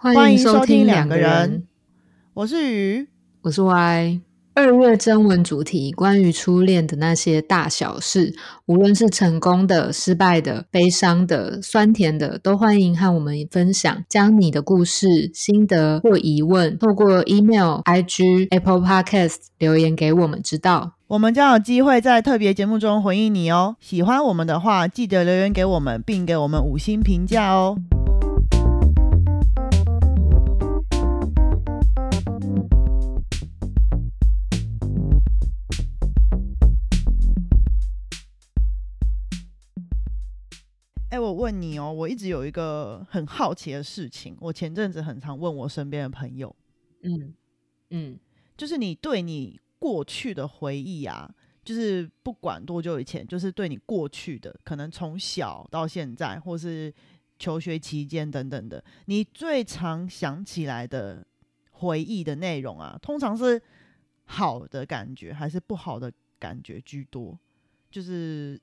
[0.00, 1.64] 欢迎收听两个个人，
[2.32, 3.08] 我是鱼。
[3.42, 4.20] 我是 Y。
[4.54, 8.32] 二月征文主题关于初恋的那些大小事，
[8.66, 14.04] 无论是成功的、失败的、悲伤的、酸甜的，都欢迎和我们分享。
[14.08, 20.92] 将你的故事、心得或疑问，透过 email、IG、Apple Podcast 留言给我们知道。
[21.08, 23.74] 我们将有机会在特别节目中回应你哦。
[23.80, 27.76] 喜欢我们的话，记得留言给我们，并给我们五星评价哦。
[41.18, 46.54] 哎，我问你哦，我一直有一个很好奇的事情，我前阵子很常问我身边的朋友，
[47.02, 47.34] 嗯
[47.90, 48.16] 嗯，
[48.56, 51.28] 就是你对你过去的回忆啊，
[51.64, 56.94] 就是不管多久以前，就是对你过去的，可能从小到现在，或是
[57.36, 61.26] 求学期间等等的，你最常想起来的
[61.72, 63.60] 回忆的内容啊，通常是
[64.26, 67.36] 好的感觉还是不好的感觉居多？
[67.90, 68.60] 就是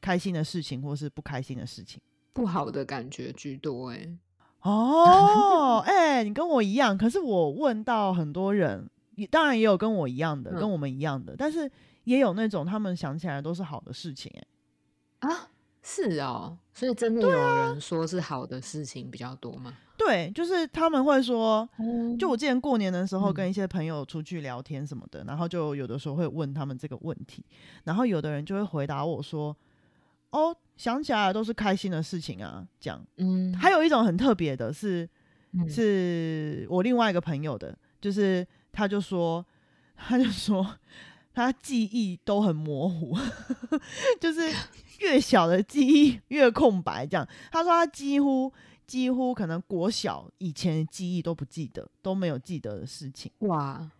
[0.00, 2.00] 开心的事情或是不开心的事情。
[2.32, 3.90] 不好的感觉居多。
[3.90, 4.08] 哎，
[4.62, 10.60] 哦， 哎、你跟我一样，可是我问到很多人，也当然也有跟我一样的，嗯。
[10.60, 11.70] 跟我们一样的，但是
[12.04, 14.32] 也有那种他们想起来都是好的事情、
[15.20, 15.48] 哎，啊，
[15.82, 19.74] 是哦，所以真的有人说是好的事情比较多吗？
[19.96, 22.16] 对，就是他们会说，哦。
[22.16, 23.34] 就我之前过年的时候嗯。
[23.34, 27.44] 跟一些朋友出去聊天什么的，然后就有的时候会问他们这个问题，
[27.82, 29.54] 然后有的人就会回答我说，
[30.30, 33.04] 哦，想起来都是开心的事情啊，这样。
[33.16, 35.08] 嗯，还有一种很特别的是，
[35.52, 39.44] 嗯是我另外一个朋友的，就是他就说，
[39.96, 40.76] 他就说
[41.32, 43.16] 他记忆都很模糊，
[44.20, 44.40] 就是
[45.00, 47.06] 越小的记忆越空白。
[47.06, 48.52] 这样，他说他几乎
[48.86, 53.30] 几乎可能国小以前的记忆都不记得，都没有记得的事情。
[53.40, 53.90] 哇，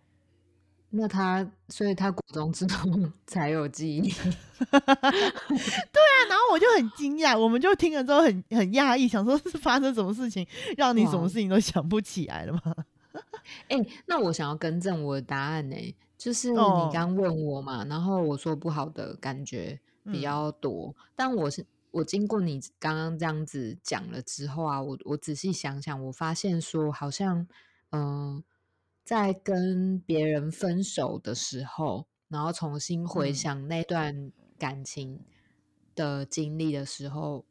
[0.90, 2.90] 那他所以他国中之后
[3.26, 4.08] 才有记忆，
[4.70, 10.46] 对啊然后我就很惊讶，我们就听了之后很很讶异，想说是发生什么事情
[10.76, 12.74] 让你什么事情都想不起来了吗？
[13.68, 16.90] 哎、那我想要更正我的答案呢、就是你哦。
[16.92, 20.22] 刚问我嘛，然后我说不好的感觉比嗯。
[20.22, 27.46] 较多，但我是我经过你刚刚这样子讲了之后啊，我我仔细想想，我发现说好像
[27.90, 28.42] 嗯、
[29.08, 35.24] 在跟别人分手的时候，然后重新回嗯想那段感情
[35.94, 37.46] 的经历的时候，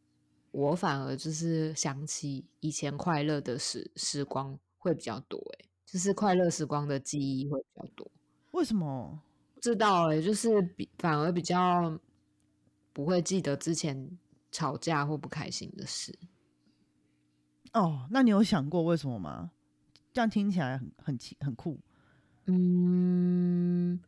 [0.51, 8.11] 我反而就是想起以前快乐的时时光会比较多、欸，就是快乐时光的记忆会比较多。
[8.51, 9.19] 为什么？
[9.55, 11.99] 不知道哎、就是比反而比较
[12.93, 14.15] 不会记得之前
[14.51, 16.15] 吵架或不开心的事。
[17.73, 19.53] 哦，那你有想过为什么吗？
[20.17, 21.79] 这样听起来很很奇很酷。
[22.47, 23.99] 嗯，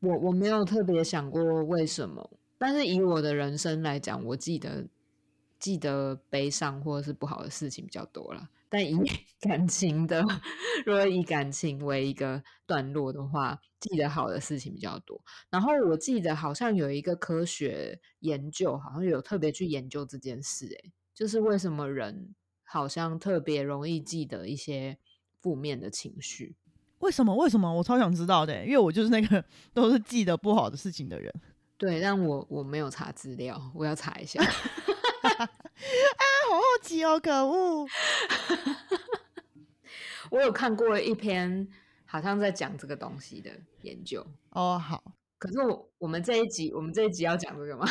[0.00, 2.28] 我我没有特别想过为什么，
[2.58, 4.88] 但是以我的人生来讲，我记得
[5.60, 8.50] 记得悲伤或者是不好的事情比较多了。
[8.68, 8.98] 但以
[9.38, 10.24] 感情的，
[10.84, 15.22] 如果以感情为一个段落的话，记得好的事情比较多。
[15.50, 22.34] 然后我记得好像有一个科学研究，好像有特别去研究这件事、欸，就是为什么人
[22.64, 24.98] 好像特别容易记得一些
[25.40, 26.56] 负面的情绪。
[27.00, 27.34] 为什么？
[27.36, 27.72] 为什么？
[27.72, 31.32] 我超想知道的欸，因为我就是那个 都是记得不好的事情的人。
[31.76, 34.42] 对，但我我没有查资料，我要查一下。
[34.42, 34.50] 啊
[36.50, 37.86] 好好奇哦，可恶！
[40.30, 41.68] 我有看过一篇
[42.04, 43.50] 好像在讲这个东西的
[43.82, 45.02] 研究，哦，好，
[45.38, 47.86] 可是我我们这一集我们这一集要讲这个吗？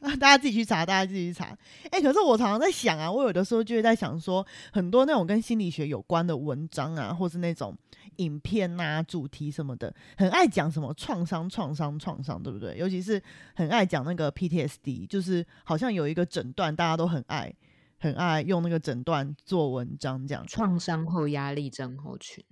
[0.18, 1.56] 大家自己去查，大家自己去查。
[1.90, 7.76] 哎、可是我常常在想啊，我有的时候就会在想说，很多那种跟心理学有关的文章啊，或是那种
[8.16, 12.76] 影片呐、主题什么的，很爱讲什么创伤、创伤、创伤，对不对？
[12.78, 13.20] 尤其是
[13.54, 17.52] 很爱讲那个 PTSD，就是好像有一个诊断，大家都很爱，
[17.98, 20.44] 很爱用那个诊断做文章这样。
[20.46, 22.44] 创伤后压力症候群。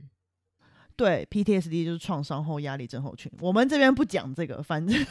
[0.97, 3.31] 对，PTSD 就是创伤后压力症候群。
[3.41, 5.07] 我们这边不讲这个，反正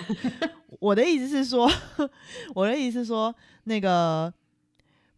[0.78, 1.66] 我的意思是说，
[2.54, 3.34] 我的意思是说，
[3.64, 4.32] 那个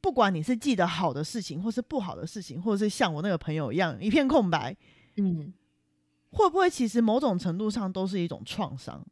[0.01, 4.77] 不管你是记得好的事情，或是不好的事情，或者是像我那个朋友一样一片空白，
[5.17, 5.53] 嗯
[6.31, 9.05] 会不会其实某种程度上都是一种创伤？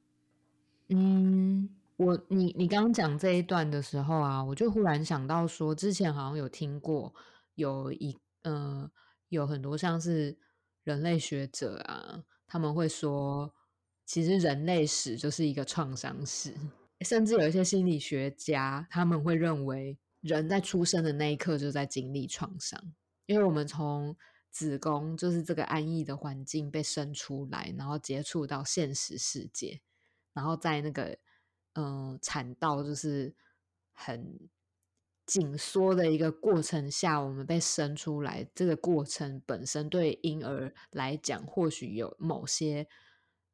[0.88, 7.12] 嗯，我你你刚刚讲这一段的时候啊，我就忽然想到说，之前好像有听过
[7.56, 8.90] 有一呃
[9.28, 10.36] 有很多像是
[10.84, 13.54] 人类学者啊，他们会说，
[14.06, 16.54] 其实人类史就是一个创伤史，
[17.00, 22.92] 甚至有一些心理学家他们会认为人在出生的那一刻就在经历创伤，
[23.26, 24.16] 因为我们从
[24.50, 29.80] 子宫就是这个安逸的环境被生出来，然后接触到现实世界，
[30.32, 31.16] 然后在那个
[31.74, 33.34] 嗯、呃产道就是
[33.92, 34.48] 很
[35.30, 42.88] 紧缩的一个过程下，我们被生出来，这个过程本身对婴儿来讲，或许有某些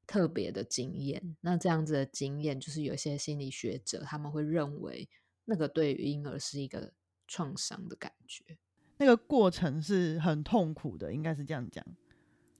[0.06, 1.36] 特别的经验。
[1.42, 5.06] 那这样子的经验，就是有些心理学者他们会认为，
[5.44, 6.94] 那个对于婴儿是一个
[7.28, 8.56] 创伤的感觉。
[8.96, 11.84] 那个过程是很痛苦的，应该是这样讲。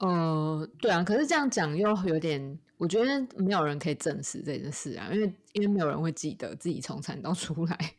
[0.01, 7.95] 呃，对啊，可是这样讲又有点，我觉得没有人可以证实这件事啊，因为因为没有人会记得自己从产道出来，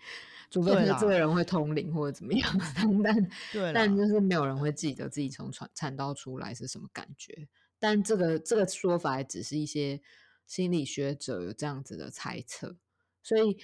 [0.49, 2.49] 除非是这个人会通灵或者怎么样，
[3.03, 7.47] 但但就是没有人会记得自己从产产道出来是什么感觉。
[7.79, 10.01] 但这个这个说法也只是一些
[10.45, 12.75] 心理学者有这样子的猜测，
[13.21, 13.57] 所以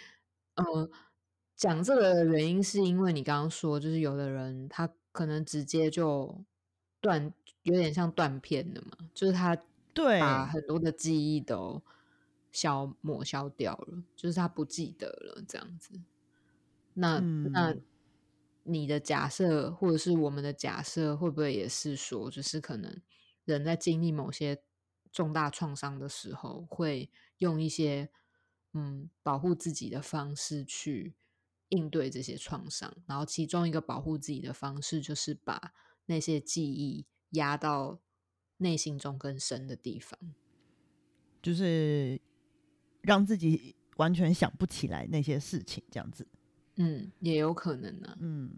[0.56, 0.90] 呃，
[1.56, 6.44] 讲这个的原因是因为你刚刚说，就是有的人他可能直接就
[7.02, 7.34] 断，
[7.64, 9.58] 有点像断片的嘛，就是他
[9.94, 11.82] 对把很多的记忆都
[12.52, 16.00] 消抹消掉了，就是他不记得了这样子。
[16.94, 17.84] 那、那嗯
[18.66, 23.02] 你的假设或者是我们的假设，会不会也是说，就是可能
[23.44, 24.64] 人在经历某些
[25.12, 27.10] 重大创伤的时候，会
[27.40, 28.10] 用一些
[28.72, 31.14] 嗯保护自己的方式去
[31.70, 35.74] 应对这些创伤，然后其中一个保护自己的方式就是把
[36.06, 38.00] 那些记忆压到
[38.58, 40.18] 内心中更深的地方。
[41.42, 42.22] 就是
[43.02, 46.26] 让自己完全想不起来那些事情，这样子。
[46.78, 48.50] 嗯，也有可能呢、嗯，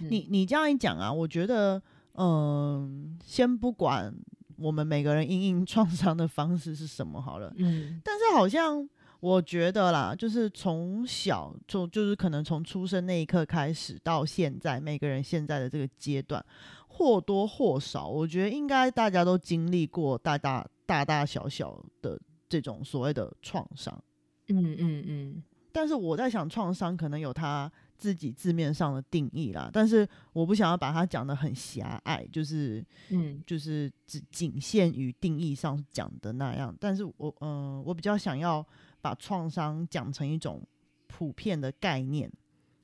[0.00, 1.82] 嗯你你这样一讲啊，我觉得，
[2.14, 4.14] 嗯，先不管
[4.56, 8.88] 我们每个人因应创伤的方式是什么好了，嗯但是好像
[9.20, 16.44] 我觉得啦，就是从小就就是可能从出生那一刻开始到现在，每个人现在的这个阶段，
[16.86, 24.00] 或多或少，我觉得应该大家都经历过大大大大小小的这种所谓的创伤。
[24.46, 25.42] 嗯嗯嗯
[25.78, 36.76] 但是我在想，创伤可能有它自己字面上的定义啦，但是我不想要把它讲的很狭隘，就是嗯就是只仅限于定义上讲的那样。
[36.80, 38.66] 但是我嗯、呃我比较想要
[39.00, 40.60] 把创伤讲成一种
[41.06, 42.28] 普遍的概念，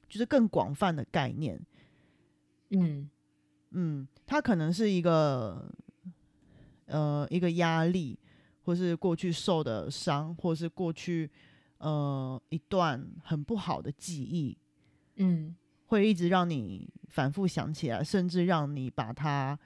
[0.08, 1.61] 就是更广泛的概念。
[2.70, 3.11] 嗯
[3.73, 5.69] 嗯，它可能是一个
[6.87, 8.17] 呃一个压力，
[8.62, 11.29] 或是过去受的伤，或是过去
[11.84, 14.56] 呃一段很不好的记忆，
[15.16, 15.54] 嗯
[15.86, 19.58] 会一直让你反复想起来，甚至让你把它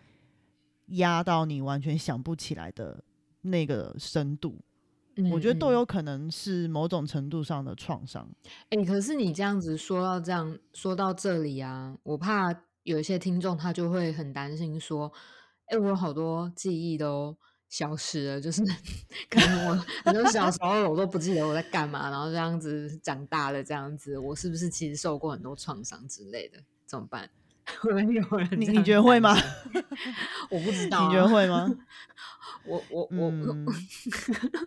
[0.86, 3.02] 压到你完全想不起来的
[3.42, 4.58] 那个深度。
[5.16, 8.28] 嗯，我觉得都嗯有可能是某种程度上的创伤。
[8.70, 15.10] 哎、可是你这样子说到这样说到这里啊，我怕有一些听众他就会很担心说，
[15.66, 17.36] 哎、我有好多记忆都
[17.68, 18.62] 消失了，就是
[19.30, 19.74] 可能我
[20.04, 26.58] 很多小时候我都不记得我在干嘛，然后这样子长大了这样子，我是不是其实受过很多创伤之类的？
[26.86, 27.28] 怎么办？
[27.80, 29.36] 会不会有人你你 觉得会吗？
[30.50, 31.68] 我不知道、啊，你觉得会吗？
[32.64, 33.66] 我我我、嗯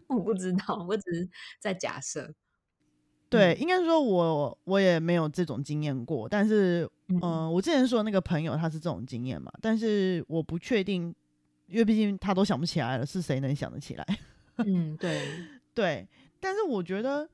[0.08, 1.28] 我不知道，我只是
[1.60, 2.32] 在假设。
[3.28, 11.16] 对，应该说我我也没有这种经验过，但是嗯、嗯呃我之前说那个朋友他是这种经验嘛，但是我不确定，
[11.72, 14.06] 因为毕竟他都想不起来了，是谁能想得起来？
[14.58, 15.26] 嗯，对，
[15.74, 16.08] 对，
[16.40, 17.28] 但是我觉得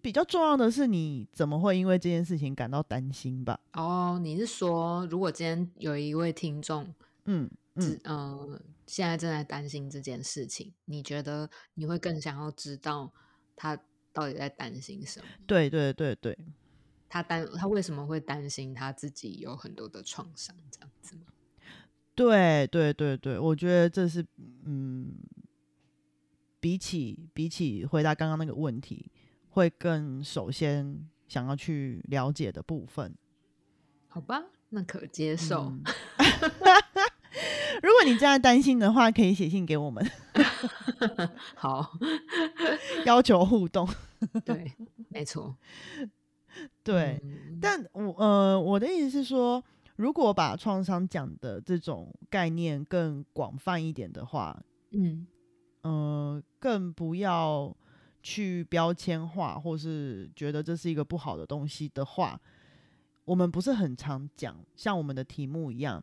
[0.00, 3.60] 比较重要的是，你怎么会因为这件事情感到担心吧？
[3.74, 6.94] 哦，你是说，如果今天有一位听众，
[7.26, 13.12] 嗯嗯，呃，现在正在担心这件事情，你觉得你会更想要知道
[13.54, 13.78] 他
[14.12, 15.26] 到底在担心什么？
[15.46, 16.36] 对对对对，
[17.08, 21.26] 他担他为什么会担心他自己有很多的创伤这样子吗？
[22.18, 24.26] 对对对对，我觉得这是
[24.64, 25.14] 嗯，
[26.58, 29.08] 比起比起回答刚刚那个问题，
[29.50, 33.14] 会更首先想要去了解的部分。
[34.08, 35.66] 好吧，那可接受。
[35.66, 35.82] 嗯
[37.80, 40.04] 如果你这样担心的话，可以写信给我们，
[41.54, 41.92] 好，
[43.06, 43.88] 要求互动。
[44.44, 44.72] 对，
[45.10, 45.56] 没错。
[46.82, 49.62] 对，嗯但我呃，我的意思是说，
[49.98, 54.56] 如果把创伤讲的这种概念更广泛一点的话，
[54.92, 55.26] 嗯
[55.82, 57.76] 嗯，更不要
[58.22, 62.40] 去标签化，或是觉得这是一个不好的东西的话，
[63.24, 66.02] 我们不是很常讲，像我们的题目一样，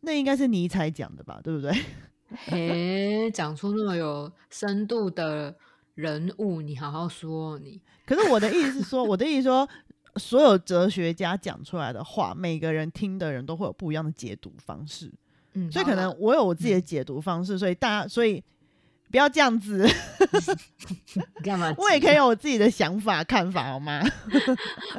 [0.00, 1.72] 那应该是尼采讲的吧，对不对？
[2.46, 5.56] 嘿，讲出那么有深度的
[5.94, 7.80] 人物，你好好说哦你。
[8.04, 9.68] 可是我的意思是说，我的意思说，
[10.16, 15.12] 所有哲学家讲出来的话，每个人听的人都会有不一样的解读方式，
[15.54, 18.42] 嗯，所以可能我有我自己的嗯解读方式，所以大家所以
[19.10, 19.88] 不要这样子，
[21.44, 21.72] 干嘛？
[21.78, 24.02] 我也可以，有我自己的想法看法，好吗？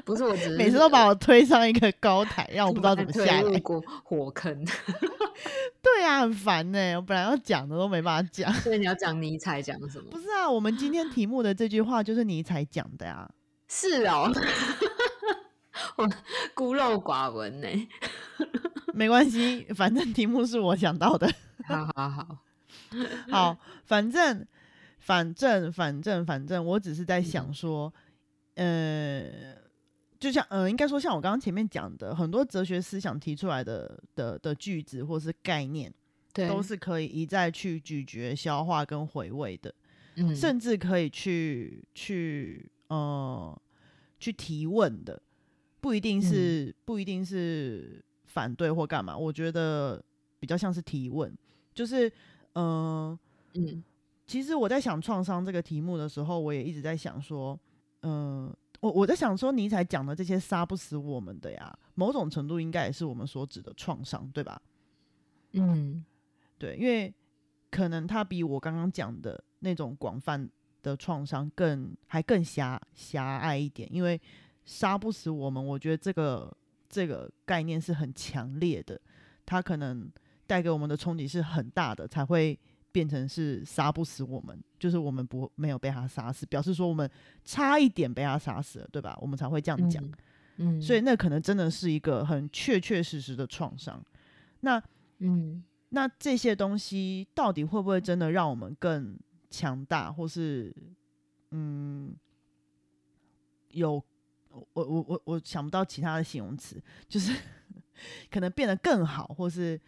[0.05, 3.41] 不是我只是每次都把我推上一个高台，让我不知道怎么下来。
[3.41, 4.65] 入过火坑，
[5.81, 8.53] 对啊，很烦呢、我本来要讲的都没办法讲。
[8.55, 10.19] 所以你要讲尼采讲什么不？
[10.19, 13.29] 是啊，我们今天题目的这句话就是尼采讲的呀、
[13.67, 14.31] 是哦，
[15.95, 16.09] 我
[16.53, 17.67] 孤陋寡闻呢。
[18.93, 21.29] 没关系，反正题目是我想到的。
[21.67, 22.37] 好好好，
[23.29, 24.45] 好，反正
[24.99, 27.93] 反正反正反正，我只是在想说，
[28.55, 29.55] 呃，
[30.19, 35.91] 就像呃，应该说像我刚刚前面讲的，很多哲学思想提出来的的的句子或是概念，
[36.33, 39.73] 对，都是可以一再去咀嚼、消化跟回味的，
[40.15, 43.61] 嗯，甚至可以去去呃
[44.19, 45.21] 去提问的，
[45.85, 50.03] 不一定是、不一定是反对或干嘛，我觉得
[50.39, 51.31] 比较像是提问，
[51.75, 52.09] 就是
[52.53, 53.13] 嗯。
[53.13, 53.19] 呃
[53.53, 53.83] 嗯
[54.25, 57.57] 其实我在想创伤这个题目的时候，我也一直在想说，
[58.01, 64.59] 嗯、我我在想说，尼采讲的这些杀不死我们的呀，某种程度应该也是我们所指的创伤，对吧？
[65.51, 66.03] 嗯
[66.57, 67.13] 对，因为
[67.69, 70.49] 可能它比我刚刚讲的那种广泛
[70.81, 74.19] 的创伤更还更狭狭隘一点，因为
[74.65, 76.55] 杀不死我们，我觉得这个
[76.89, 79.00] 这个概念是很强烈的，
[79.45, 80.12] 它可能
[80.48, 82.60] 带给我们的冲击是很大的，才会
[82.91, 87.10] 变成是杀不死我们，就是我们不没有被他杀死，表示说我们
[87.43, 89.17] 差一点被他杀死了，对吧？
[89.22, 90.03] 我们才会这样讲。
[90.57, 94.01] 嗯，所以那可能真的是一个很确确实实的创伤。
[94.62, 94.81] 那
[95.19, 99.17] 嗯那这些东西到底会不会真的让我们更
[99.50, 100.74] 强大，或是
[101.51, 102.15] 嗯，
[103.69, 104.01] 有
[104.74, 107.33] 我我我我想不到其他的形容词，就是
[108.31, 109.79] 可能变得更好，或是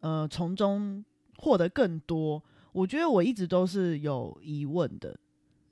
[0.00, 1.04] 呃从中
[1.38, 2.42] 获得更多。
[2.72, 5.16] 我觉得我一直都是有疑问的，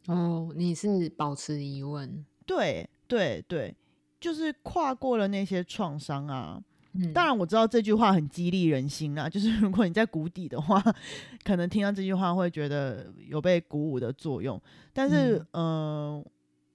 [0.06, 3.74] 哦，你是保持疑问，对对对，
[4.18, 6.58] 就是跨过了那些创伤啊，
[6.94, 10.82] 嗯，当然我知道这句话很激励人心啊，就是如果你在谷底的话，
[11.44, 14.58] 可能听到这句话会觉得有被鼓舞的作用。
[14.94, 16.24] 但是，嗯、呃，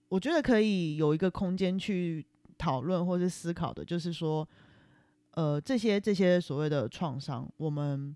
[0.09, 2.25] 我觉得可以有一个空间去
[2.57, 4.47] 讨论或是思考的，就是说，
[5.31, 8.15] 呃，这些这些所谓的创伤，我们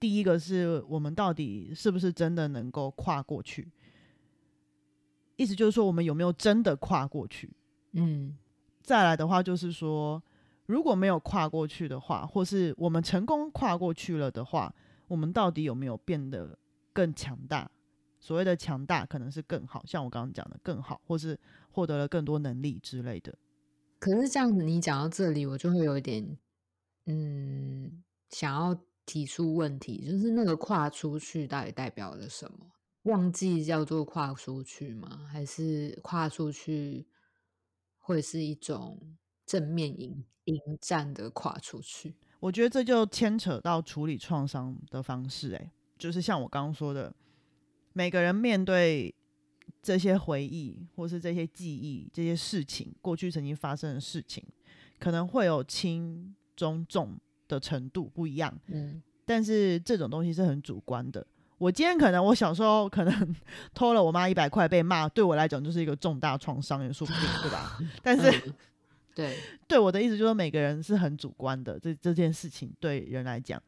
[0.00, 3.68] 第一个是我们到底是不是真的能够跨过去？
[5.36, 7.50] 意思就是说，我们有没有真的跨过去？
[7.92, 8.36] 嗯
[8.82, 10.22] 再来的话，就是说，
[10.66, 14.74] 如果没有跨过去的话，或是我们成功跨过去了的话，
[15.08, 16.58] 我们到底有没有变得
[16.92, 17.70] 更强大？
[18.26, 21.38] 所谓的强大，可能是更好，像我刚刚讲的更好，或是
[21.70, 23.32] 获得了更多能力之类的。
[24.00, 26.36] 可是这样子，你讲到这里，我就会有一点，
[27.04, 32.72] 嗯，想要提出问题，就是那个跨出去到底代表了什么？
[33.04, 35.24] 忘记叫做跨出去吗？
[35.30, 37.06] 还是跨出去
[37.96, 39.00] 会是一种
[39.46, 42.16] 正面迎迎战的跨出去？
[42.40, 47.14] 我觉得这就牵扯到处理创伤的方式、欸，就是像我刚刚说的，
[47.96, 49.14] 每个人面对
[49.82, 54.44] 这些回忆，或是这些记忆、这些事情，过去曾经发生的事情，
[54.98, 58.52] 可能会有轻、中、重的程度不一样。
[58.66, 61.26] 嗯但是这种东西是很主观的。
[61.56, 63.36] 我今天可能我小时候可能
[63.72, 67.78] 偷了我妈一百块被骂，对我来讲就是一个重大创伤，也说不定，对吧？
[68.04, 68.54] 但是嗯
[69.14, 73.60] 对，对我的意思就是，每个人是很主观的，这这件事情对人来讲，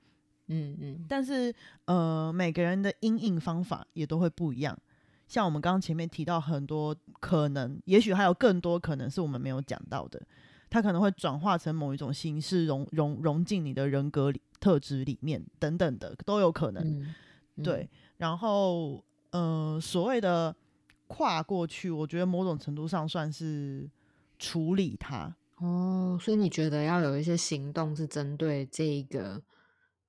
[0.49, 1.55] 嗯嗯但是
[1.87, 4.76] 呃，每个人的阴影方法也都会不一样。
[5.26, 10.21] 像我们刚刚前面提到很多可能，也许还有更多可能是我们没有讲到的，
[10.71, 16.83] 它可能会转化成某一种形式，融融融进你的人格里特质里面等等的都有可能。
[16.83, 17.14] 嗯，
[17.57, 20.57] 嗯对，，然后呃，所谓的
[21.07, 23.87] 跨过去，我觉得某种程度上算是
[24.38, 25.37] 处理它。
[25.59, 29.43] 哦，所以你觉得要有一些行动是针对这一个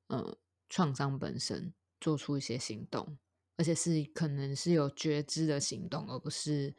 [0.10, 0.38] 呃
[0.70, 3.18] 创伤本身做出一些行动，
[3.58, 6.76] 而且是可能是有觉知的行动，而不是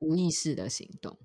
[0.00, 1.16] 无意识的行动。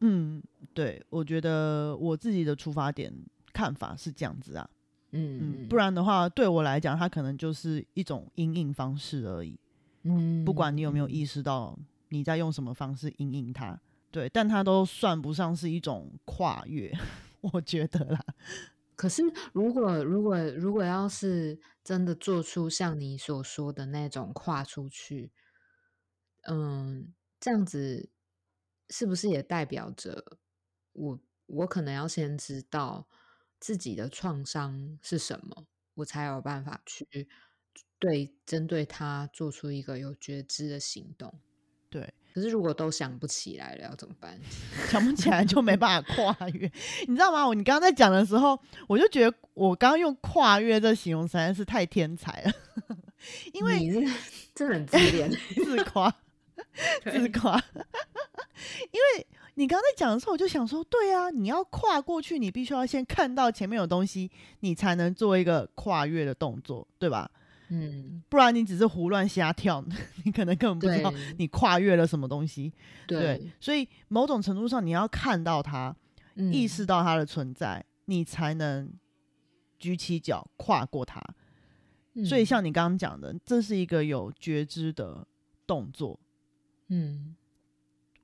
[0.00, 0.42] 嗯，
[0.74, 3.14] 对，我觉得我自己的出发点
[3.52, 4.68] 看法是这样子啊。
[5.12, 9.58] 嗯嗯，不然的话，对我来讲，它可能就是一种阴影方式而已。
[10.02, 11.78] 嗯，不管你有没有嗯意识到
[12.08, 13.80] 你在用什么方式阴应它，
[14.10, 16.92] 对，但它都算不上是一种跨越，
[17.40, 18.20] 我觉得啦。
[18.96, 19.22] 可是，
[19.52, 25.32] 如果如果如果要是真的做出像你所说的那种跨出去，
[26.42, 28.10] 嗯，这样子
[28.90, 30.38] 是不是也代表着
[30.92, 33.08] 我我可能要先知道
[33.60, 37.28] 自己的创伤是什么，我才有办法去
[37.98, 41.40] 对针对他做出一个有觉知的行动。
[41.90, 44.36] 对，可是如果都想不起来了，要怎么办？
[44.90, 46.68] 想不起来就没办法跨越，
[47.06, 47.46] 你知道吗？
[47.46, 52.52] 我你刚刚在讲的时候，我就觉得我刚刚用跨越这形容实在是太天才了，
[53.52, 54.00] 因为你是
[54.52, 55.30] 真的很自恋，
[55.64, 56.12] 自夸
[57.04, 57.56] 自夸，
[58.90, 64.28] 因为你刚刚在讲的时候，我就想说，对啊，你要跨过去，你必须要先看到前面有东西，
[64.60, 67.30] 你才能做一个跨越的动作，对吧？
[67.68, 69.84] 嗯，不然你只是胡乱瞎跳，
[70.24, 72.72] 你可能根本不知道你跨越了什么东西。
[73.06, 75.94] 对，所以某种程度上，你要看到它，
[76.34, 76.52] 嗯。
[76.52, 78.92] 意识到它的存在，你才能
[79.78, 81.20] 举起脚跨过它。
[82.24, 85.26] 所以嗯像你刚刚讲的，这是一个有觉知的
[85.66, 86.20] 动作，
[86.88, 87.34] 嗯。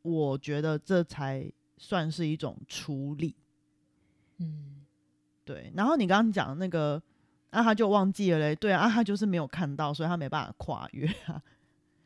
[0.02, 3.35] 我觉得这才算是一种处理。
[4.38, 4.82] 嗯。
[5.44, 7.02] 对，然后你刚刚讲那个，
[7.50, 11.42] 啊，他就忘记了嘞，对啊，啊他就是没有看到，所以他没办法跨越啊，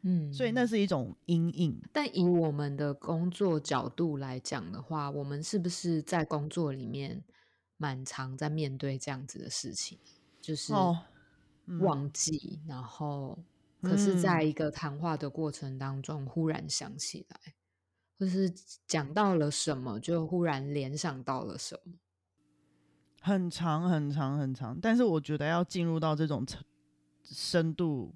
[0.03, 1.81] 嗯， 所以那是一种阴影。
[1.93, 7.23] 但以我们的工作角度来讲的话，我们是不是在工作里面
[7.77, 9.99] 蛮常在面对这样子的事情，
[10.41, 10.99] 就是哦，
[11.67, 13.39] 嗯忘记，然后
[13.83, 17.55] 可是在嗯一个谈话的过程当中忽然想起来，
[18.19, 18.51] 或是
[18.87, 21.93] 讲到了什么，就忽然联想到了什么。
[23.25, 26.63] 很长很长很长，但是我觉得要进入到这种程
[27.23, 28.13] 深度，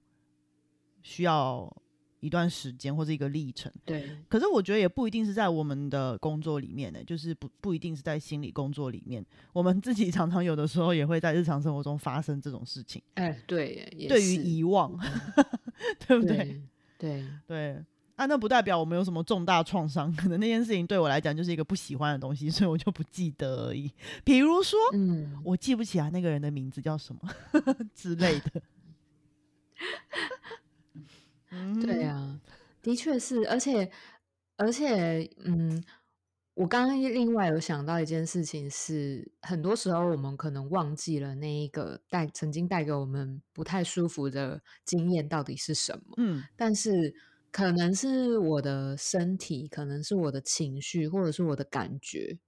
[1.03, 1.75] 需要
[2.21, 3.73] 一段时间或者一个历程。
[3.87, 9.25] 对，可是我觉得也不一定是在我们的工作里面呢、就是不不一定是在心理工作里面，
[9.55, 13.01] 我们自己常常有的时候也会在日常生活中发生这种事情。
[13.15, 14.95] 哎，对对于遗忘，
[16.07, 16.37] 对不对？
[16.37, 16.61] 对
[16.99, 17.85] 对对。
[18.19, 23.93] 啊，那不代表我们有什么重大创伤，可能那件事情对我来讲就是一个不喜欢的东西， 所以我就不记得而已。
[24.25, 27.21] 比如说，嗯，我记不起来那个人的名字叫什么
[27.95, 28.63] 之类的。
[31.51, 32.41] 嗯对啊，
[32.83, 33.89] 的确是，而且
[34.57, 35.83] 而且，嗯，
[36.55, 47.15] 我刚刚另外有想到一件事情是，很多时候我们可能忘记了那一个带曾经带给我们不太舒服的经验到底是什么，嗯但是
[47.59, 52.39] 可能是我的身体，可能是我的情绪，或者是我的感觉，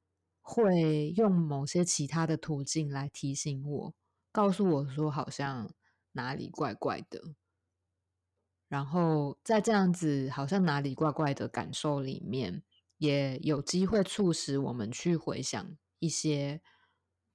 [0.41, 3.95] 会用某些其他的途径来提醒我，
[4.31, 5.75] 告诉我说好像
[6.13, 7.35] 哪里怪怪的。
[8.69, 12.63] 然后在这样子好像哪里怪怪的感受里面，
[12.99, 16.63] 也有机会促使我们去回想一些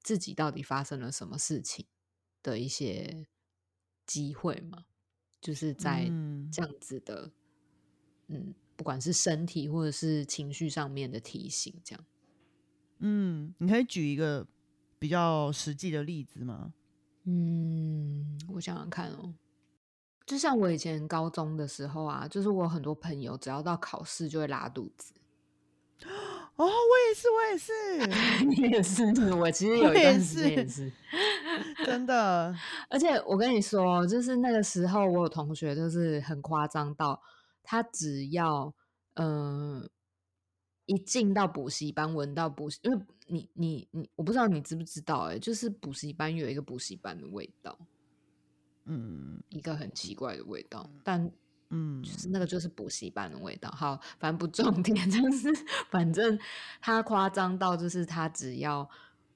[0.01, 1.87] 自己到底发生了什么事情
[2.41, 3.27] 的一些
[4.05, 4.85] 机会嘛，
[5.41, 7.33] 就是在嗯这样子的，
[8.27, 12.05] 嗯，不管是身体或者是情绪上面的提醒，这样。
[12.99, 14.47] 嗯，你可以举一个
[14.97, 16.73] 比较实际的例子吗？
[17.25, 19.33] 嗯，我想想看哦，
[20.25, 25.13] 就像我以前高中的时候啊，就是我很多朋友只要到考试就会拉肚子。
[26.55, 26.69] 哦，我
[27.07, 27.71] 也是，我也是，
[28.47, 30.91] 你也是，我其实有我也一段时间也是是。
[31.85, 32.55] 真的。
[32.89, 37.21] 而且我跟你说，就是那个时候，我有同学就是很夸张到，
[37.65, 38.73] 他只要
[39.15, 39.89] 嗯、呃
[40.87, 47.75] 一进到补习班，闻到补习，因为你你你，我不知道你知不知道、欸，哎，就是补习班有一个补习班的味道，
[48.83, 51.31] 嗯一个很奇怪的味道，但
[51.71, 53.71] 嗯就是那个就是补习班的味道。
[53.71, 55.49] 好，反正不重点， 就是
[55.89, 56.37] 反正
[56.79, 58.87] 他夸张到，就是他只要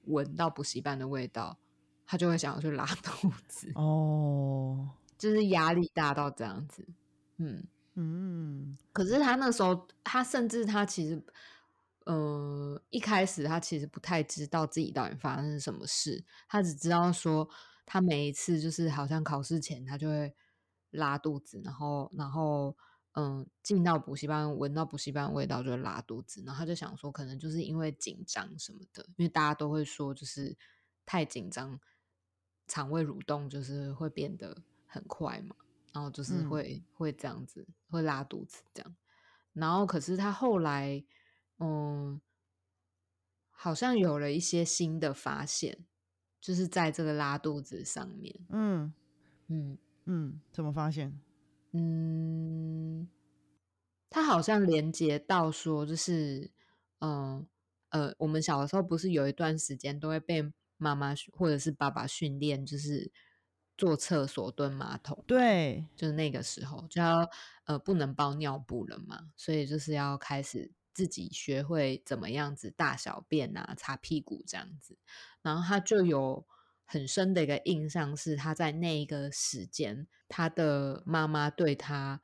[0.06, 1.58] 闻到补习班的味道，
[2.06, 4.88] 他就会想要去拉 肚子，哦，
[5.18, 6.88] 就是压力大到这样子。
[7.38, 7.63] 嗯，
[8.02, 11.22] 嗯可是他那时候，他甚至他其实，
[12.06, 17.50] 呃，一开始他其实不太知道自己到底发生什么事，他只知道说，
[17.86, 20.34] 他每一次就是好像考试前他就会
[20.92, 22.74] 拉肚子，然后然后
[23.14, 30.56] 嗯，进到补习班闻到补习班味道就会拉肚子，然后他就想说，可能就是因为紧张什么的，因为大家都会说，就是
[31.06, 31.80] 太紧张，
[32.68, 35.56] 肠胃蠕动就是会变得很快嘛。
[35.93, 38.95] 然后就是嗯会、会这样子，会拉肚子这样。
[39.54, 41.04] 然后可是他后来，
[41.58, 42.21] 嗯，
[43.49, 45.86] 好像有了一些新的发现，
[46.39, 48.93] 就是在这个拉肚子上面，嗯
[49.47, 51.19] 嗯嗯，怎么发现？
[51.71, 53.08] 嗯，
[54.10, 56.52] 他好像连接到说，就是
[56.99, 57.45] 嗯
[57.89, 63.12] 呃我们小的时候不是有一段时间都会被妈妈或者是爸爸训练，就是
[63.80, 65.24] 坐厕所蹲马桶。
[65.26, 67.30] 对，就是那个时候就要
[67.63, 74.98] 呃不能包尿布了嘛，所以就是要开始自己学会怎么样子大小便啊、擦屁股这样子。
[75.42, 76.46] 然后他就有
[76.84, 82.20] 很深的一个印象，是他在那一个时间，他的妈妈对他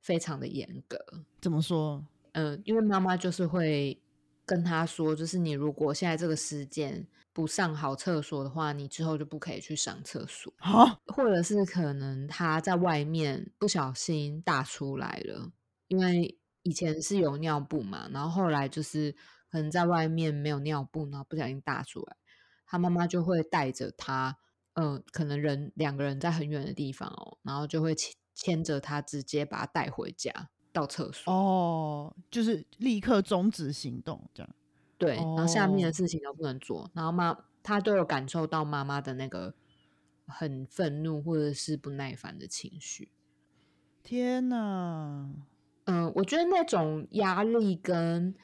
[0.00, 0.98] 非常的严格。
[1.42, 2.06] 怎么说？
[2.32, 4.00] 嗯，因为妈妈就是会
[4.46, 10.54] 跟他说，就是你如果现在这个时间不上好厕所的话，你之后就不可以去上厕所。
[10.58, 15.50] 啊，或者是可能他在外面不小心大出来了，
[15.88, 19.16] 因为以前是有尿布嘛，然后后来就是
[19.50, 22.16] 可能在外面没有尿布，然后不小心大出来，
[22.64, 24.38] 他妈妈就会带着他，
[24.74, 31.32] 嗯、可能人两个人在很远的地方哦，然后就会牵牵着他，直接把他带回家到厕所。
[31.32, 34.54] 哦，就是立刻终止行动，这样。
[34.98, 39.54] 对，然后下面哦的事情都不能做，然后妈他都有感受到妈妈的那个
[40.26, 43.10] 很愤怒或者是不耐烦的情绪。
[44.02, 45.34] 天哪！
[45.84, 48.34] 嗯，我觉得那种压力跟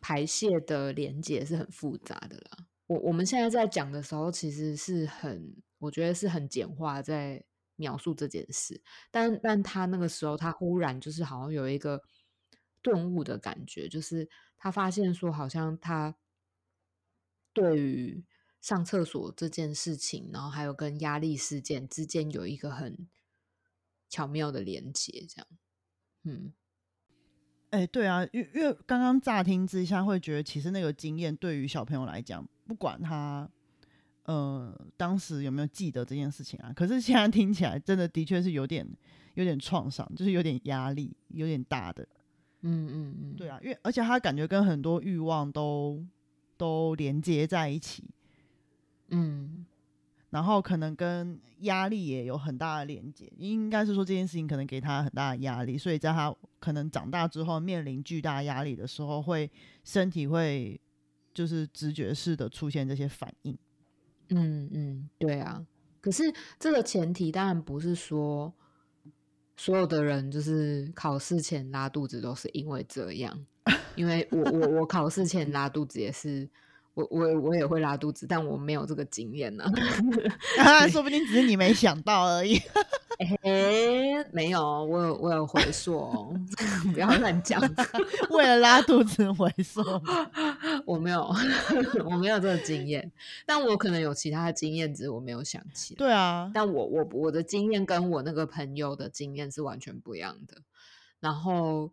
[0.00, 2.66] 排泄的连接是很复杂的啦。
[2.86, 7.44] 我我们现在在讲的时候，其实是很，我觉得是很简化在
[7.76, 12.02] 描述这件事，但但他那个时候，他忽然就是好像有一个
[12.80, 16.16] 顿悟的感觉，就是他发现说，好像他
[17.52, 18.24] 对于
[18.60, 23.08] 上厕所这件事情，然后还有跟压力事件之间有一个很
[24.08, 25.46] 巧妙的连接，这样。
[26.24, 26.52] 嗯
[27.70, 33.48] 哎、对啊，因为因为刚刚乍听之下会觉得，其实那个经验对于小朋友来讲，不管他
[34.24, 38.88] 呃当时有没有记得这件事情啊，可是现在听起来真的的确是有点
[39.34, 42.08] 有点创伤，就是有点压力，有点大的。
[42.62, 46.04] 嗯嗯嗯，对啊，因为而且他感觉跟很多欲望都
[46.56, 48.04] 都连接在一起，
[49.08, 49.64] 嗯
[50.30, 59.50] 然后可能跟压力也有很大的连接，应该是说这件事情可能给他很大的压力，所以在他可能长大之后面临巨大压力的时候，会
[59.84, 60.78] 身体会
[61.32, 63.56] 就是直觉式的出现这些反应。
[64.28, 65.64] 嗯嗯，对啊。
[66.00, 68.52] 可是这个前提当然不是说
[69.58, 73.36] 所有的人就是考试前拉肚子都是因为这样，
[73.96, 76.48] 因为我我我考试前拉肚子也是，
[76.94, 79.64] 我我我也会拉肚子，但我没有这个经验呢、
[80.58, 82.56] 啊，说不定只是你没想到而已。
[83.18, 86.32] 诶，没有，我有我有回溯哦，
[86.94, 87.60] 不要乱讲，
[88.30, 89.82] 为了拉肚子回溯，
[90.86, 91.28] 我没有，
[92.04, 93.10] 我没有这个经验，
[93.44, 95.98] 但我可能有其他的经验，只是我没有想起来。
[95.98, 100.58] 对啊，但我我我的经验跟我那个朋友的经验是完全不一样的。
[101.18, 101.92] 然后，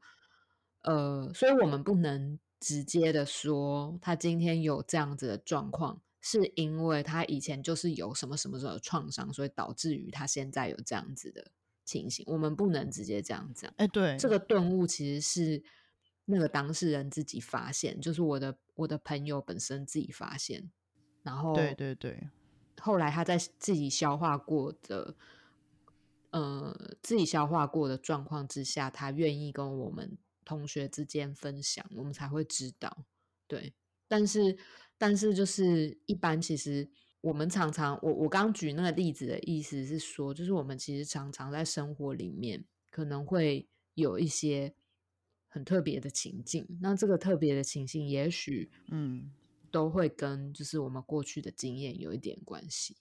[0.84, 11.52] 呃，所以我们不能直接的说他今天有这样子的状况，是因为他以前就是有什么什么什么创伤，所以导致于他现在有这样子的
[11.84, 12.26] 情形。
[12.28, 13.72] 我们不能直接这样讲。
[13.78, 15.64] 哎、对，这个顿悟其实是
[16.26, 20.72] 那个当事人自己发现，就是我的我的朋友本身自己发现，
[21.22, 22.28] 然后对对对，
[22.82, 25.16] 后来他在自己消化过的，
[26.32, 33.06] 呃，自己消化过的状况之下，他愿意跟我们同学之间分享，我们才会知道。
[33.46, 33.76] 对，
[34.08, 34.58] 但是
[34.98, 36.88] 但是就是一般其实
[37.22, 44.74] 我们常常，我我刚举那个例子的意思是说，就是我们其实常常在生活里面可能会有一些
[45.48, 49.32] 很特别的情境，那这个特别的情境，也许嗯，
[49.72, 52.96] 都会跟就是我们过去的经验有一点关系。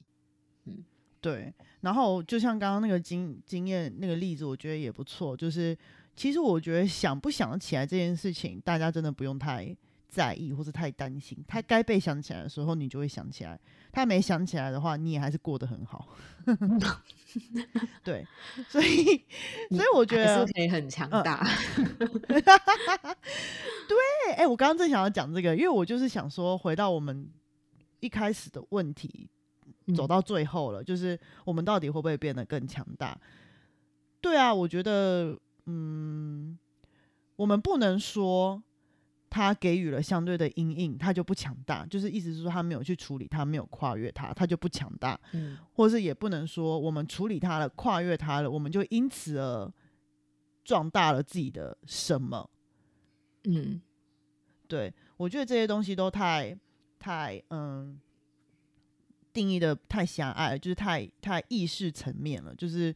[0.65, 0.85] 嗯
[1.21, 5.35] 对，然后就像刚刚那个经经验那个例子，我觉得也不错。
[5.35, 5.75] 就是
[6.15, 9.75] 其实我觉得想不想得起来这件事情，大家真的不用太
[10.15, 11.37] 在意或是太担心。
[11.49, 13.59] 他该被想起来的时候，你就会想起来；
[13.91, 16.09] 他没想起来的话，你也还是过得很好。
[18.05, 18.25] 对，
[18.69, 19.05] 所以
[19.75, 21.45] 所以我觉得是可以很强嗯大。
[24.29, 27.29] 哎、哎，我刚刚正想要讲这个，因为我就是想说，回到我们
[28.01, 29.29] 一开始的问题，
[29.95, 33.19] 走嗯到最后了，就是我们到底会不会变得更强大？
[34.21, 36.59] 对啊，我觉得，嗯，
[37.37, 38.63] 我们不能说
[39.35, 49.69] 他给予了相对的阴影，他就不强大，就是意思是说他没有去处理，他没有跨越他，他就不强大，嗯或是也不能说我们处理他了，跨越他了，我们就因此而
[50.63, 52.49] 壮大了自己的什么。
[53.47, 53.81] 嗯
[54.69, 56.57] 对我觉得这些东西都太
[57.01, 58.01] 太嗯
[59.33, 62.55] 定义的太狭隘了，就是太太意识层面了。
[62.55, 62.95] 就是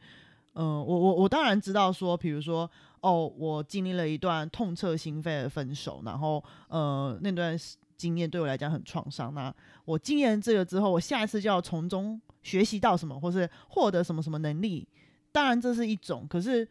[0.55, 2.71] 嗯，我我我当然知道说，比如说
[3.01, 7.57] 哦，我经历了一段痛彻心扉的分手，然后呃那段
[7.97, 9.35] 经验对我来讲很创伤。
[9.35, 14.87] 那我经验这个之后，我下一次就要从中学习到什么，或是获得什么什么能力。
[15.33, 16.69] 当然这是一种，可是。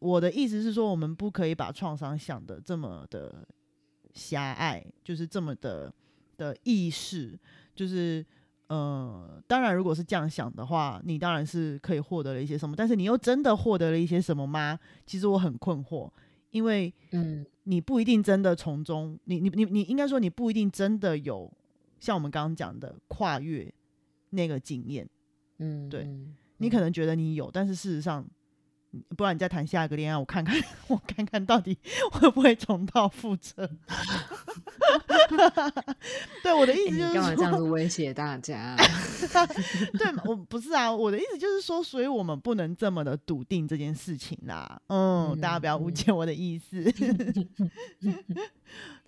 [0.00, 3.48] 我的意思是说，我们不可以把创伤想的这么的
[4.12, 5.90] 狭隘，就是这么的
[6.36, 7.38] 的意识，
[7.74, 8.22] 就是
[8.68, 14.78] 呃，当然，如果是这样想的话，你当然是可以获得了一些什么，但是你又真的获得了一些什么吗？
[15.06, 16.10] 其实我很困惑，
[16.50, 17.44] 因为嗯。
[17.66, 21.50] 你不一定真的从中，你你你你应该说你不一定真的有
[21.98, 23.72] 像我们刚刚讲的跨越
[24.28, 25.08] 那个经验，
[25.60, 28.28] 嗯，对嗯你可能觉得你有，但是事实上，嗯
[29.16, 31.76] 不然你再谈下一个恋爱，我看看我看看到底
[32.12, 33.68] 会不会重蹈覆辙。
[36.42, 38.76] 对我的意思就是说，干嘛这样子 威胁大家？
[39.98, 44.80] 对我不是啊，我的意思就是说，所以我们不能这么的笃定这件事情啦。
[44.88, 46.84] 嗯，大家不要误嗯解我的意思。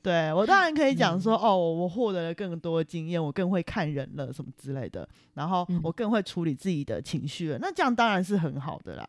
[0.02, 9.04] 对我当然可以讲说，哦，我获得了更多经验，我更会看人了，什么之类的，然后嗯我更会处理自己的情绪了，那这样当然是很好的啦。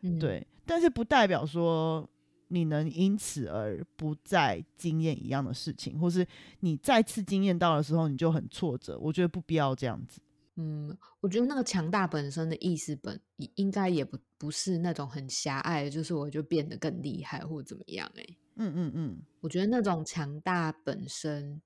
[0.00, 2.08] 嗯，对，但是不代表说
[2.48, 6.26] 你能因此而不再经验一样的事情，或是
[6.60, 8.98] 你再次经验到的时候你就很挫折。
[9.00, 10.20] 我觉得不必要这样子。
[10.56, 18.36] 嗯，我觉得那个强大本身的意思本应应该也不不是那种很狭隘的，就是我就变得更厉害或怎么样、欸。
[18.56, 21.62] 嗯嗯嗯，我觉得那种强大本身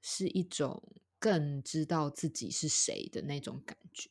[0.00, 0.80] 是一种
[1.18, 4.08] 更知道自己是谁的那种感觉，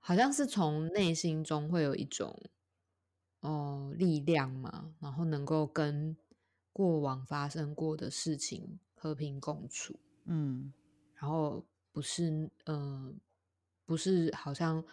[0.00, 2.36] 好像是从内心中会有一种
[3.40, 6.16] 哦力量嘛，然后能够跟
[6.72, 9.98] 过往发生过的事情和平共处。
[10.26, 10.72] 嗯
[11.14, 13.12] 然后不是呃，
[13.86, 14.84] 不是好像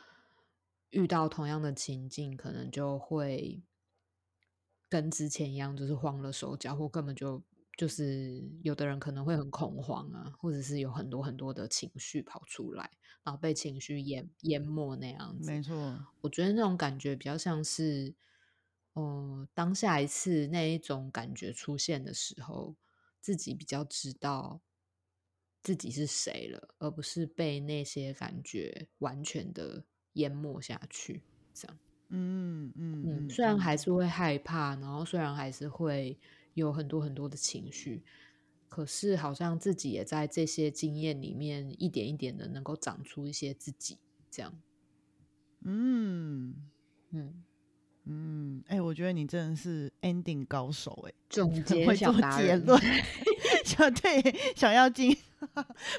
[0.90, 3.64] 遇到同样的情境，可能就会
[4.90, 7.42] 跟之前一样，就是慌了手脚，或根本就
[7.78, 12.90] 就是有的人可能会很恐慌啊，或者是有很多很多的情绪跑出来，
[13.24, 15.52] 然后被情绪淹淹没那样子。
[15.52, 16.08] 没错。
[16.22, 18.16] 我觉得那种感觉比较像是，
[18.98, 22.76] 呃，当下一次那一种感觉出现的时候，
[23.22, 24.60] 自己比较知道
[25.64, 31.26] 自己是谁了，而不是被那些感觉完全的淹没下去。
[31.54, 31.80] 这样，
[32.10, 36.20] 嗯嗯嗯，虽然还是会害怕，然后虽然还是会
[36.54, 38.04] 有很多很多的情绪，
[38.68, 44.00] 可是好像自己也在这些经验里面一点一点的能够长出一些自己，
[44.32, 44.62] 这样，
[45.62, 46.72] 嗯
[47.12, 47.44] 嗯。
[48.10, 52.82] 嗯，哎、我觉得你真的是 ending 高手哎、很总结会做小结论。
[53.66, 55.16] 小对小妖精，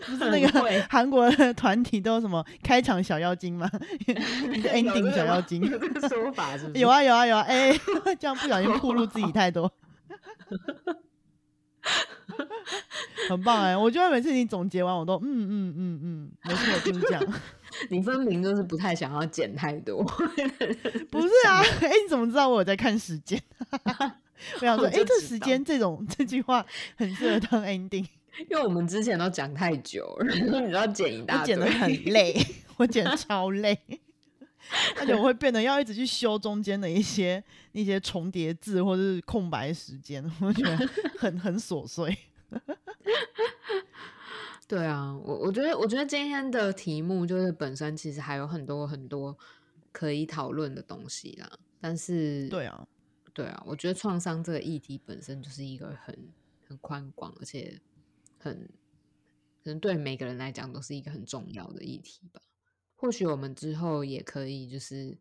[0.06, 0.48] 不是那个
[0.88, 3.70] 韩国的团体都有什么开场小妖精吗？
[4.50, 6.80] 你的 ending 小妖精有这个说法是不是？
[6.80, 7.78] 有啊有啊有啊，哎、
[8.18, 9.70] 这样不小心暴露自己太多，
[13.28, 17.22] 很棒哎、我觉得每次你总结完，我都嗯嗯嗯嗯，没错就是这样。
[17.90, 20.02] 你分明就是不太想要剪太多。
[21.10, 23.40] 不是啊，哎、你怎么知道我有在看时间？
[24.60, 26.64] 我想说，哎、这时间这种这句话
[26.96, 28.06] 很适合当 ending。
[28.48, 33.76] 因为我们之前都讲太久了，然后你都要剪一大堆，我剪的很累，我剪得超累，
[34.96, 40.88] 而且我会变得要一直去修中间的一些那些重叠字或者是空白时间，我觉得
[41.18, 42.16] 很很琐碎。
[44.68, 49.36] 对啊，我我觉得，我觉得今天的题目就是本身其实还有很多很多
[49.90, 51.58] 可以讨论的东西啦。
[51.80, 52.86] 但是，对啊，
[53.32, 56.28] 对啊，我觉得创伤这个议题本身就是一个很
[56.66, 57.80] 很宽广，而且
[58.38, 58.68] 很
[59.64, 62.42] 可能对每个人来讲都是一个很重要的议题吧。
[62.94, 65.16] 或许我们之后也可以就是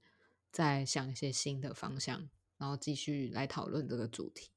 [0.51, 4.49] 再想一些新的方向，然后继续来讨论这个主题。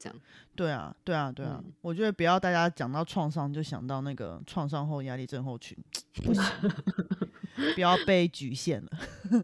[0.00, 0.18] 这样，
[0.56, 5.76] 对啊，对啊，对啊，嗯我觉得不要大家讲到创伤就想到那个创伤后压力症候群，
[6.24, 6.42] 不行，
[7.76, 8.90] 不要被局限了。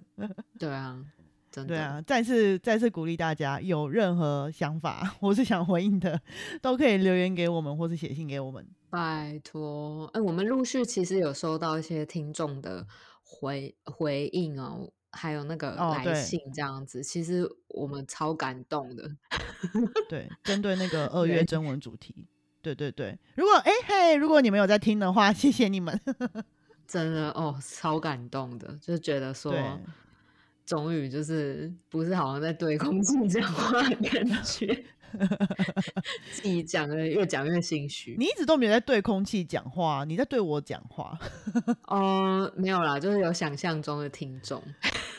[0.59, 1.05] 对啊，
[1.51, 6.19] 真的，对啊，再次再次鼓励大家，有任何想法或是想回应的，
[6.63, 8.67] 都可以留言给我们，或是写信给我们。
[8.89, 12.87] 拜托，哎、我们陆续其实有收到一些听众的
[13.23, 19.11] 回回应哦，还有那个来信这样子，其实我们超感动的。
[20.09, 22.29] 对，针对那个二月征文主题，
[22.63, 23.19] 对对对。
[23.35, 25.99] 如果哎嘿，如果你们有在听的话，谢谢你们。
[26.87, 29.81] 真的哦，超感动的，就是觉得说对，
[30.65, 34.85] 终于就是不是好像在对空气讲话的感觉，
[36.31, 38.15] 自己讲的越讲越心虚。
[38.19, 41.19] 你一直都没有在对空气讲话，你在对我讲话，
[41.89, 44.63] 哦，没有啦，就是有想象中的听众，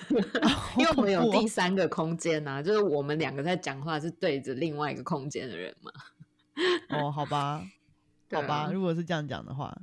[0.77, 5.91] 因为我们有第三个空间呐、就是我们两个在讲话是对着另外一个空间的人嘛。
[6.89, 7.63] 哦，好吧，
[8.31, 9.77] 好吧，啊如果是这样讲的话，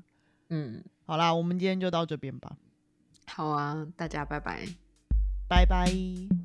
[0.49, 2.57] 嗯，好啦，我们今天就到这边吧，
[3.27, 4.67] 好啊，大家拜拜。
[5.47, 6.44] 拜拜。